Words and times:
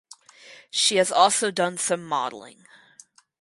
She 0.71 0.95
has 0.95 1.11
also 1.11 1.51
done 1.51 1.77
some 1.77 2.03
modeling. 2.03 2.65